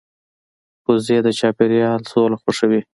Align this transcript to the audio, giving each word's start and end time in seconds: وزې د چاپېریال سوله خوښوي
وزې 0.85 1.17
د 1.25 1.27
چاپېریال 1.39 2.01
سوله 2.11 2.35
خوښوي 2.41 2.81